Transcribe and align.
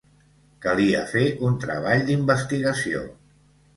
Calia 0.65 1.03
fer 1.11 1.25
un 1.49 1.59
treball 1.67 2.03
d'investigació. 2.11 3.05